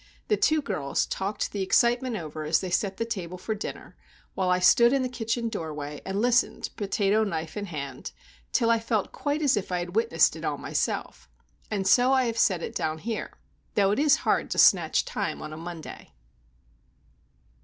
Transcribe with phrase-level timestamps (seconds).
[0.29, 3.95] The two girls talked the excitement over as they set the table for dinner,
[4.33, 8.11] while I stood in the kitchen doorway and listened, potato knife in hand,
[8.51, 12.39] till I felt quite as if I had witnessed it all myself,—and so I have
[12.39, 13.37] set it down here,
[13.75, 16.13] though it is hard to snatch time on a Monday.